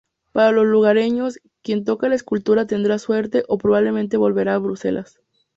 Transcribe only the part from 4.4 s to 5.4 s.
a Bruselas.